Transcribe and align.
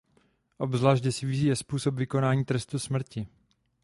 Obzvlášť 0.57 1.03
děsivý 1.03 1.43
je 1.43 1.55
způsob 1.55 1.95
vykonávání 1.95 2.45
trestu 2.45 2.79
smrti. 2.79 3.27